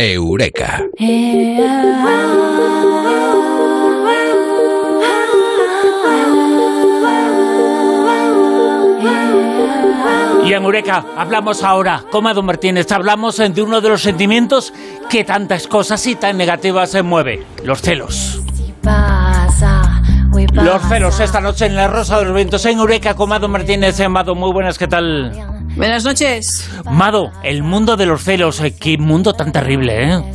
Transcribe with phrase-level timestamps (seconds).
[0.00, 0.86] Eureka.
[0.98, 1.60] Y
[10.54, 14.72] en Eureka hablamos ahora, Comado Martínez, hablamos de uno de los sentimientos
[15.10, 18.40] que tantas cosas y tan negativas se mueve, los celos.
[20.52, 24.34] Los celos esta noche en la Rosa de los Vientos en Eureka, Comado Martínez, Amado,
[24.34, 25.49] muy buenas, ¿qué tal?
[25.76, 26.68] Buenas noches.
[26.84, 30.34] Mado, el mundo de los celos, eh, qué mundo tan terrible, ¿eh?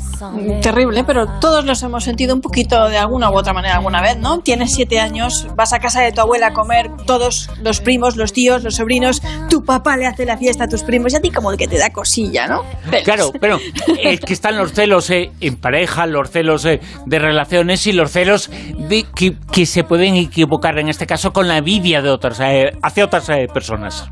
[0.62, 4.18] Terrible, pero todos los hemos sentido un poquito de alguna u otra manera alguna vez,
[4.18, 4.40] ¿no?
[4.40, 8.34] Tienes siete años, vas a casa de tu abuela a comer, todos los primos, los
[8.34, 11.32] tíos, los sobrinos, tu papá le hace la fiesta a tus primos y a ti
[11.32, 12.64] como que te da cosilla, ¿no?
[13.04, 13.60] Claro, pero
[14.02, 18.12] es que están los celos eh, en pareja, los celos eh, de relaciones y los
[18.12, 22.40] celos de, que, que, se pueden equivocar en este caso con la envidia de otras,
[22.42, 24.10] eh, hacia otras eh, personas.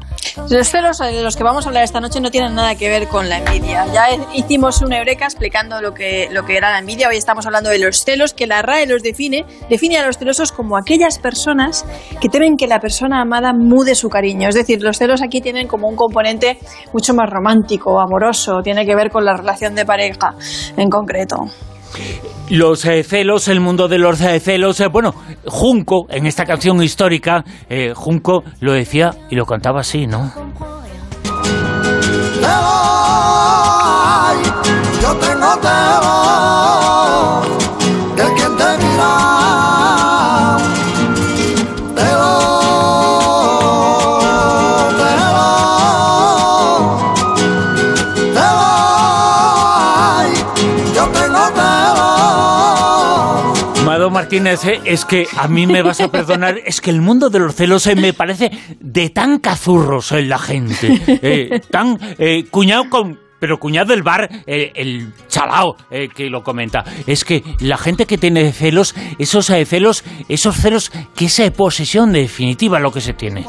[0.50, 3.08] Los celos de los que vamos a hablar esta noche no tienen nada que ver
[3.08, 3.86] con la envidia.
[3.94, 7.08] Ya hicimos una eureka explicando lo que, lo que era la envidia.
[7.10, 9.46] Hoy estamos hablando de los celos, que la RAE los define.
[9.70, 11.86] Define a los celosos como aquellas personas
[12.22, 14.50] que temen que la persona amada mude su cariño.
[14.50, 16.58] Es decir, los celos aquí tienen como un componente
[16.94, 20.36] mucho más romántico, amoroso, tiene que ver con la relación de pareja
[20.78, 21.46] en concreto.
[22.50, 24.80] Los eh, celos, el mundo de los eh, celos.
[24.80, 25.14] Eh, bueno,
[25.46, 27.44] Junco, en esta canción histórica,
[27.96, 30.32] Junco lo decía y lo cantaba así, ¿no?
[54.36, 57.54] Eh, es que a mí me vas a perdonar, es que el mundo de los
[57.54, 63.23] celos eh, me parece de tan cazurros en la gente, eh, tan eh, cuñado con...
[63.44, 68.18] Pero cuñado del bar, el chalao eh, que lo comenta, es que la gente que
[68.18, 73.12] tiene celos, esos eh, celos, esos celos, que es eh, posesión definitiva lo que se
[73.12, 73.46] tiene.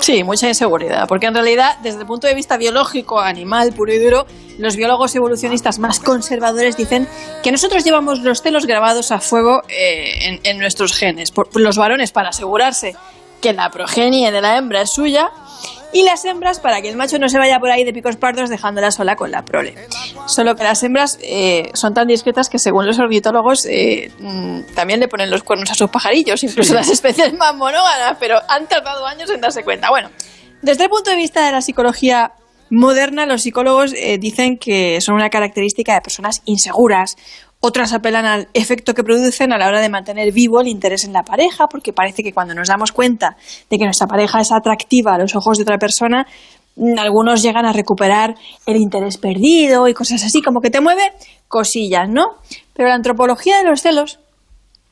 [0.00, 3.98] Sí, mucha inseguridad, porque en realidad, desde el punto de vista biológico, animal, puro y
[3.98, 4.26] duro,
[4.58, 7.06] los biólogos evolucionistas más conservadores dicen
[7.44, 12.10] que nosotros llevamos los celos grabados a fuego eh, en, nuestros genes, por los varones
[12.10, 12.96] para asegurarse
[13.40, 15.30] que la progenie de la hembra es suya
[15.92, 18.50] y las hembras para que el macho no se vaya por ahí de picos pardos
[18.50, 19.74] dejándola sola con la prole.
[20.26, 25.00] Solo que las hembras eh, son tan discretas que según los ornitólogos eh, mm, también
[25.00, 29.06] le ponen los cuernos a sus pajarillos, incluso las especies más monógamas, pero han tardado
[29.06, 29.88] años en darse cuenta.
[29.88, 30.10] Bueno,
[30.60, 32.32] desde el punto de vista de la psicología
[32.70, 37.16] moderna, los psicólogos eh, dicen que son una característica de personas inseguras.
[37.68, 41.12] Otras apelan al efecto que producen a la hora de mantener vivo el interés en
[41.12, 43.36] la pareja, porque parece que cuando nos damos cuenta
[43.68, 46.28] de que nuestra pareja es atractiva a los ojos de otra persona,
[46.76, 51.10] mm, algunos llegan a recuperar el interés perdido y cosas así, como que te mueve
[51.48, 52.36] cosillas, ¿no?
[52.72, 54.20] Pero la antropología de los celos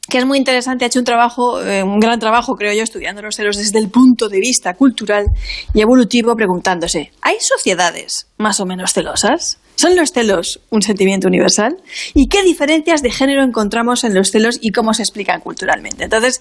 [0.09, 3.23] que es muy interesante, ha hecho un trabajo, eh, un gran trabajo, creo yo, estudiando
[3.23, 5.27] los celos desde el punto de vista cultural
[5.73, 9.61] y evolutivo, preguntándose, ¿hay sociedades más o menos celosas?
[9.77, 11.77] ¿Son los celos un sentimiento universal?
[12.15, 16.05] ¿Y qué diferencias de género encontramos en los celos y cómo se explican culturalmente?
[16.05, 16.41] Entonces,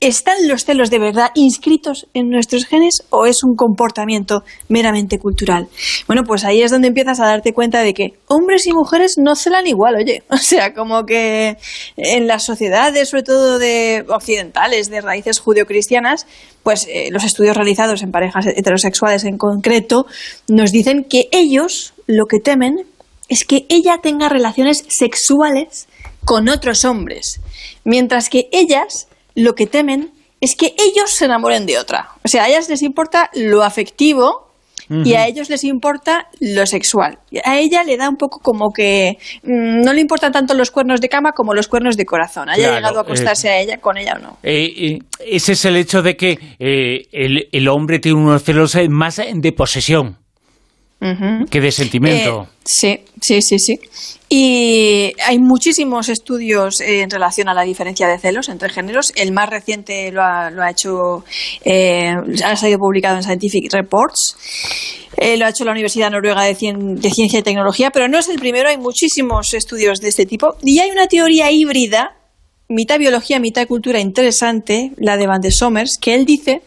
[0.00, 5.68] ¿están los celos de verdad inscritos en nuestros genes o es un comportamiento meramente cultural?
[6.06, 9.36] Bueno, pues ahí es donde empiezas a darte cuenta de que hombres y mujeres no
[9.36, 10.22] celan igual, oye.
[10.30, 11.58] O sea, como que
[11.96, 16.26] en las sociedades, sobre todo de occidentales, de raíces judeocristianas,
[16.62, 20.06] pues eh, los estudios realizados en parejas heterosexuales en concreto
[20.48, 22.86] nos dicen que ellos lo que temen
[23.28, 25.88] es que ella tenga relaciones sexuales
[26.24, 27.40] con otros hombres,
[27.84, 30.10] mientras que ellas lo que temen
[30.40, 32.08] es que ellos se enamoren de otra.
[32.24, 34.48] O sea, a ellas les importa lo afectivo
[35.04, 37.20] y a ellos les importa lo sexual.
[37.44, 41.00] A ella le da un poco como que mm, no le importan tanto los cuernos
[41.00, 42.48] de cama como los cuernos de corazón.
[42.48, 44.38] Haya Claro, llegado a acostarse a ella con ella o no.
[44.42, 48.74] Eh, eh, ese es el hecho de que eh, el, el hombre tiene unos celos
[48.74, 50.16] eh, más de posesión
[51.00, 51.46] Ujú.
[51.50, 52.42] que de sentimiento.
[52.42, 53.80] Eh, sí, sí, sí, sí.
[54.28, 59.12] Y hay muchísimos estudios eh, en relación a la diferencia de celos entre géneros.
[59.16, 61.24] El más reciente lo ha, lo ha hecho,
[61.64, 62.12] eh,
[62.44, 64.36] ha salido publicado en Scientific Reports.
[65.16, 68.18] Eh, lo ha hecho la Universidad Noruega de, Cien- de Ciencia y Tecnología, pero no
[68.18, 68.68] es el primero.
[68.68, 70.54] Hay muchísimos estudios de este tipo.
[70.62, 72.14] Y hay una teoría híbrida,
[72.68, 76.62] mitad biología, mitad cultura interesante, la de Van de Somers, que él dice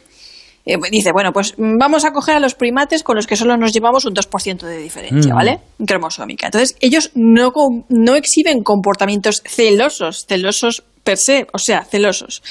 [0.65, 3.57] eh, dice, bueno, pues mm, vamos a coger a los primates con los que solo
[3.57, 5.36] nos llevamos un 2% de diferencia, Mm.
[5.36, 5.60] ¿vale?
[5.86, 6.48] Cromosómica.
[6.48, 7.51] Entonces, ellos no,
[7.89, 12.42] no exhiben comportamientos celosos, celosos per se, o sea, celosos.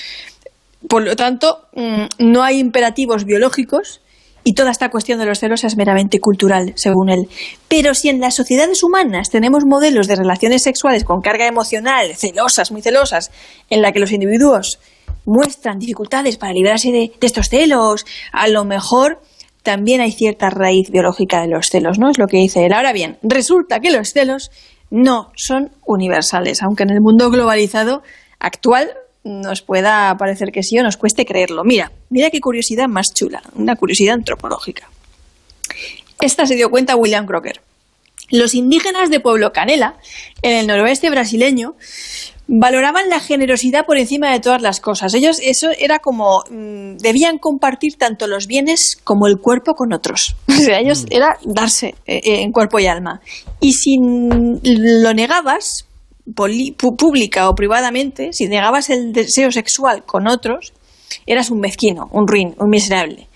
[0.89, 4.01] Por lo tanto, mm, no hay imperativos biológicos
[4.45, 7.29] y toda esta cuestión de los celos es meramente cultural, según él.
[7.69, 12.73] Pero si en las sociedades humanas tenemos modelos de relaciones sexuales con carga emocional, celosas,
[12.73, 13.31] muy celosas,
[13.71, 14.81] en la que los individuos
[15.25, 19.21] muestran dificultades para librarse de, de estos celos, a lo mejor
[19.63, 22.11] también hay cierta raíz biológica de los celos, ¿no?
[22.11, 22.73] Es lo que dice él.
[22.73, 24.51] Ahora bien, resulta que los celos
[24.91, 28.03] no son universales, aunque en el mundo globalizado
[28.39, 28.91] actual
[29.25, 31.65] nos pueda parecer que sí o nos cueste creerlo.
[31.65, 34.89] Mira, mira qué curiosidad más chula, una curiosidad antropológica.
[36.21, 37.63] Esta se dio cuenta William Crocker.
[38.31, 39.97] Los indígenas de Pueblo Canela,
[40.43, 41.75] en el noroeste brasileño,
[42.49, 45.15] valoraban la generosidad por encima de todas las cosas.
[45.15, 50.37] Ellos, eso era como, mm, debían compartir tanto los bienes como el cuerpo con otros.
[50.49, 53.21] O sea, ellos era darse eh, eh, en cuerpo y alma.
[53.61, 55.87] Y si lo negabas,
[56.99, 60.73] pública o privadamente, si negabas el deseo sexual con otros,
[61.27, 63.29] eras un mezquino, un ruin, un miserable.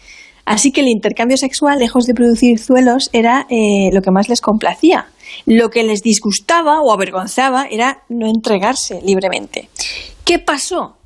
[0.45, 4.41] Así que el intercambio sexual, lejos de producir zuelos, era eh, lo que más les
[4.41, 5.07] complacía.
[5.45, 9.69] Lo que les disgustaba o avergonzaba era no entregarse libremente.
[10.25, 10.97] ¿Qué pasó?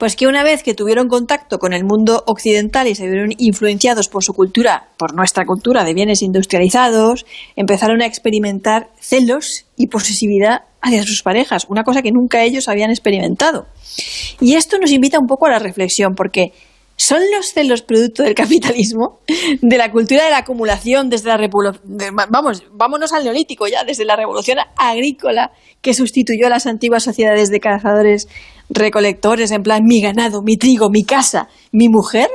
[0.00, 4.08] Pues que una vez que tuvieron contacto con el mundo occidental y se vieron influenciados
[4.08, 10.62] por su cultura, por nuestra cultura de bienes industrializados, empezaron a experimentar celos y posesividad
[10.80, 13.66] hacia sus parejas, una cosa que nunca ellos habían experimentado.
[14.40, 16.52] Y esto nos invita un poco a la reflexión, porque
[17.00, 19.20] ¿Son los celos producto del capitalismo?
[19.62, 21.82] ¿De la cultura de la acumulación desde la revolución?
[22.28, 25.50] Vamos, vámonos al neolítico ya, desde la revolución agrícola
[25.80, 28.28] que sustituyó a las antiguas sociedades de cazadores
[28.68, 32.28] recolectores, en plan mi ganado, mi trigo, mi casa, mi mujer.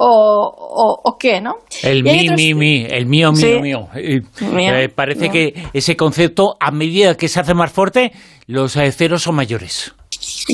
[0.00, 1.54] O, o, qué, ¿no?
[1.82, 3.88] El mi, mi, el mío, mío, mío.
[3.96, 8.12] Eh, parece que ese concepto, a medida que se hace más fuerte,
[8.46, 9.92] los eh, ceros son mayores.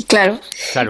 [0.08, 0.40] Claro.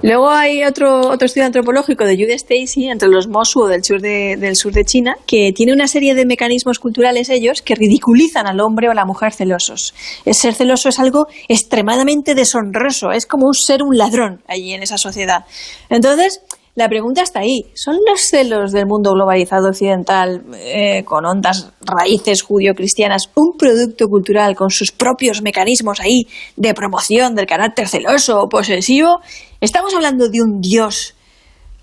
[0.03, 4.37] Luego hay otro, otro estudio antropológico de Jude Stacy entre los Mosuo del sur, de,
[4.37, 8.61] del sur de China que tiene una serie de mecanismos culturales ellos que ridiculizan al
[8.61, 9.95] hombre o a la mujer celosos.
[10.25, 14.83] El ser celoso es algo extremadamente deshonroso, es como un ser un ladrón allí en
[14.83, 15.45] esa sociedad.
[15.91, 16.41] Entonces,
[16.75, 17.67] la pregunta está ahí.
[17.75, 24.57] ¿Son los celos del mundo globalizado occidental, eh, con ondas raíces judío-cristianas, un producto cultural
[24.57, 26.27] con sus propios mecanismos ahí
[26.57, 29.21] de promoción del carácter celoso o posesivo?
[29.61, 31.15] ¿Estamos hablando de un dios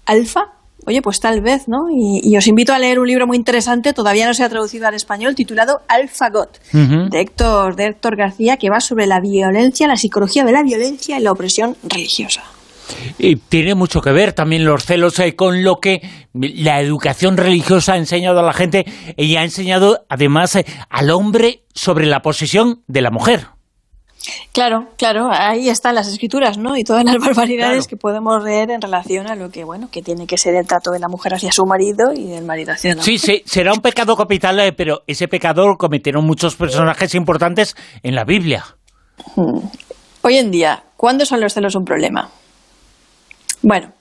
[0.05, 0.41] alfa?
[0.85, 1.77] Oye, pues tal vez, ¿no?
[1.95, 4.95] Y, os invito a leer un libro muy interesante, todavía no se ha traducido al
[4.95, 9.95] español, titulado Alpha God, de, Héctor, de Héctor García, que va sobre la violencia, la
[9.95, 12.41] psicología de la violencia y la opresión religiosa.
[13.17, 16.01] Y tiene mucho que ver también los celos eh, con lo que
[16.33, 18.85] la educación religiosa ha enseñado a la gente
[19.17, 23.47] y ha enseñado además eh, al hombre sobre la posesión de la mujer.
[24.51, 26.77] Claro, claro, ahí están las escrituras, ¿no?
[26.77, 30.27] Y todas las barbaridades que podemos leer en relación a lo que, bueno, que tiene
[30.27, 33.01] que ser el trato de la mujer hacia su marido y del marido hacia la
[33.01, 37.75] sí, Sí, será un pecado capital, eh, pero ese pecado lo cometieron muchos personajes importantes
[38.03, 38.63] en la Biblia.
[39.35, 39.67] Hmm.
[40.21, 42.29] Hoy en día, ¿cuándo son los celos un problema?
[43.61, 43.93] Bueno,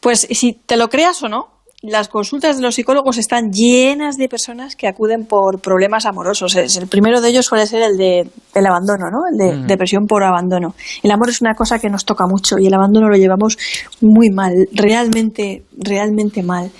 [0.00, 1.48] pues si te lo creas o no,
[1.82, 6.54] las consultas de los psicólogos están llenas de personas que acuden por problemas amorosos.
[6.54, 9.20] El primero de ellos suele ser el de, del abandono, ¿no?
[9.32, 10.74] El de depresión por abandono.
[11.02, 13.56] El amor es una cosa que nos toca mucho y el abandono lo llevamos
[14.02, 16.70] muy mal, realmente, realmente mal.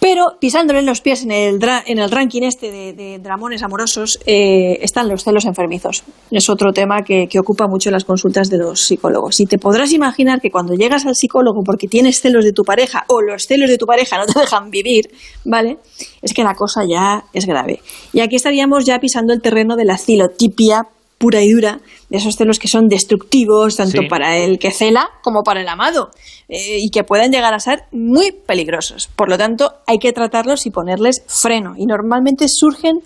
[0.00, 4.78] Pero pisándole en los pies en el, en el ranking este de, dramones amorosos eh,
[4.80, 6.04] están los celos enfermizos.
[6.30, 9.40] Es otro tema que, que, ocupa mucho las consultas de los psicólogos.
[9.40, 13.04] Y te podrás imaginar que cuando llegas al psicólogo porque tienes celos de tu pareja
[13.08, 15.10] o los celos de tu pareja no te dejan vivir,
[15.44, 15.76] ¿vale?
[16.22, 17.80] Es que la cosa ya es grave.
[18.14, 20.88] Y aquí estaríamos ya pisando el terreno de la cilotipia
[21.20, 25.42] pura y dura, de esos celos que son destructivos tanto para el que cela como
[25.42, 26.08] para el amado
[26.48, 29.10] eh, y que pueden llegar a ser muy peligrosos.
[29.16, 31.74] Por lo tanto, hay que tratarlos y ponerles freno.
[31.76, 33.00] Y normalmente surgen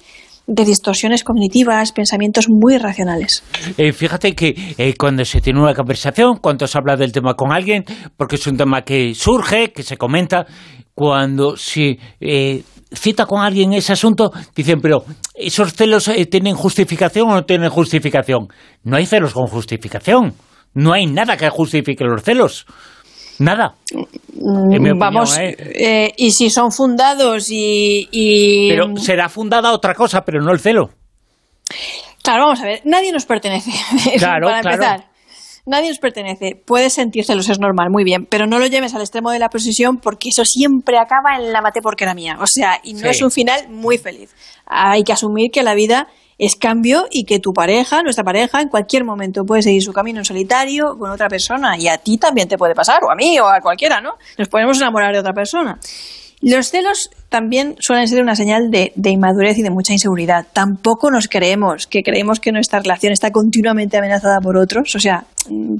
[0.46, 3.42] de distorsiones cognitivas, pensamientos muy irracionales.
[3.76, 7.52] Eh, fíjate que eh, cuando se tiene una conversación, cuando se habla del tema con
[7.52, 7.84] alguien,
[8.16, 10.46] porque es un tema que surge, que se comenta,
[10.94, 11.98] cuando se
[12.96, 17.70] cita con alguien ese asunto, dicen, pero ¿esos celos eh, tienen justificación o no tienen
[17.70, 18.48] justificación?
[18.82, 20.34] No hay celos con justificación.
[20.74, 22.66] No hay nada que justifique los celos.
[23.38, 23.74] Nada.
[24.98, 25.56] Vamos, ¿eh?
[25.58, 30.90] Eh, y si son fundados y, Pero será fundada otra cosa, pero no el celo.
[32.22, 33.70] Claro, vamos a ver, nadie nos pertenece.
[34.18, 35.13] Claro, para empezar.
[35.66, 36.60] Nadie os pertenece.
[36.66, 39.48] Puedes sentir celos, es normal, muy bien, pero no lo lleves al extremo de la
[39.48, 42.36] posesión porque eso siempre acaba en la mate porque era mía.
[42.40, 44.34] O sea, y no es un final muy feliz.
[44.66, 48.68] Hay que asumir que la vida es cambio y que tu pareja, nuestra pareja, en
[48.68, 52.46] cualquier momento puede seguir su camino en solitario con otra persona y a ti también
[52.48, 54.14] te puede pasar, o a mí, o a cualquiera, ¿no?
[54.36, 55.78] Nos podemos enamorar de otra persona.
[56.46, 60.46] Los celos también suelen ser una señal de, inmadurez y de mucha inseguridad.
[60.52, 64.94] Tampoco nos creemos que creemos que nuestra relación está continuamente amenazada por otros.
[64.94, 65.24] O sea,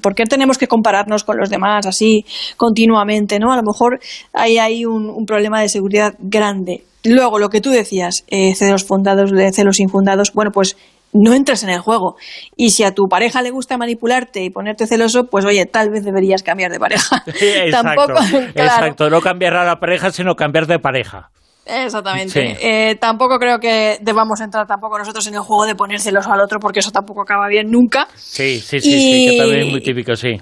[0.00, 2.25] ¿por qué tenemos que compararnos con los demás así
[2.56, 3.38] continuamente?
[3.38, 3.52] ¿no?
[3.52, 4.00] A lo mejor
[4.33, 6.83] hay ahí un, un problema de seguridad grande.
[7.04, 10.78] Luego, lo que tú decías, eh, celos fundados, celos infundados, bueno, pues
[11.14, 12.16] no entres en el juego.
[12.56, 16.04] Y si a tu pareja le gusta manipularte y ponerte celoso, pues oye, tal vez
[16.04, 17.23] deberías cambiar de pareja.
[17.26, 17.71] exacto,
[18.06, 18.47] Tampoco, claro.
[18.54, 21.30] exacto, no cambiar a la pareja, sino cambiar de pareja.
[21.66, 22.28] Exactamente.
[22.30, 22.56] Sí.
[22.61, 26.40] Eh, tampoco creo que debamos entrar tampoco nosotros en el juego de poner celoso al
[26.40, 28.06] otro, porque eso tampoco acaba bien nunca.
[28.16, 30.37] Sí, sí, sí, Y- sí, que también es muy típico, sí.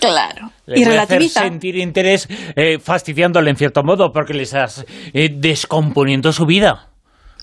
[0.00, 0.50] Claro.
[0.66, 1.40] Le y voy a hacer relativiza.
[1.44, 6.88] sentir interés eh, fastidiándole en cierto modo, porque le estás eh, descomponiendo su vida.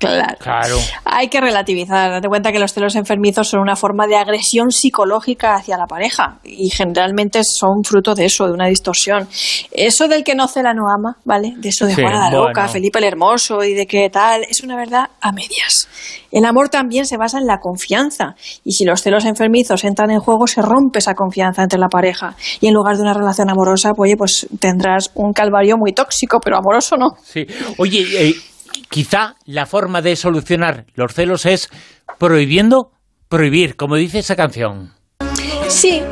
[0.08, 0.38] Claro.
[0.40, 0.78] Claro.
[1.06, 2.12] Hay que relativizar.
[2.12, 6.40] Date cuenta que los celos enfermizos son una forma de agresión psicológica hacia la pareja
[6.44, 9.28] y generalmente son fruto de eso, de una distorsión.
[9.72, 11.54] Eso del que no cela no ama, ¿vale?
[11.58, 12.70] De eso de Sí, Juana la Loca, bueno.
[12.70, 15.88] Felipe el Hermoso y de qué tal, es una verdad a medias.
[16.32, 20.20] El amor también se basa en la confianza y si los celos enfermizos entran en
[20.20, 23.92] juego se rompe esa confianza entre la pareja y en lugar de una relación amorosa,
[23.96, 27.12] pues, oye, pues tendrás un calvario muy tóxico, pero amoroso no.
[27.24, 27.46] Sí.
[27.78, 28.36] Oye, eh,
[28.94, 31.68] quizá la forma de solucionar los celos es
[32.20, 32.92] prohibiendo
[33.28, 34.94] prohibir, como dice esa canción.
[35.68, 36.04] Sí,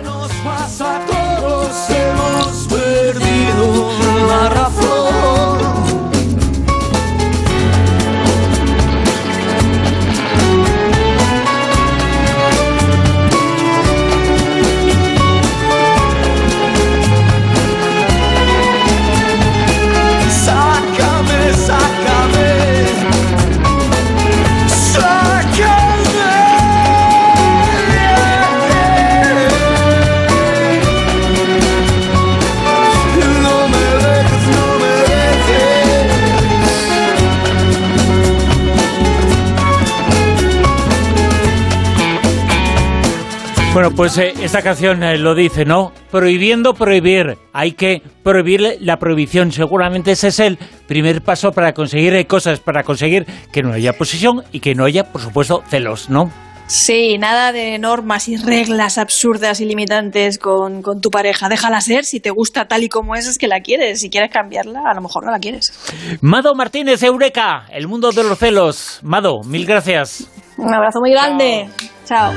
[43.73, 45.93] Bueno, pues eh, esta canción eh, lo dice, ¿no?
[46.11, 47.37] Prohibiendo prohibir.
[47.53, 49.53] Hay que prohibir la prohibición.
[49.53, 53.93] Seguramente ese es el primer paso para conseguir eh, cosas, para conseguir que no haya
[53.93, 56.29] posesión y que no haya, por supuesto, celos, ¿no?
[56.67, 61.47] Sí, nada de normas y reglas absurdas y limitantes con, con tu pareja.
[61.47, 64.01] Déjala ser, si te gusta tal y como es, es que la quieres.
[64.01, 65.71] Si quieres cambiarla, a lo mejor no la quieres.
[66.21, 68.99] Mado Martínez, Eureka, el mundo de los celos.
[69.01, 70.29] Mado, mil gracias.
[70.57, 71.69] Un abrazo muy grande.
[72.05, 72.33] Chao.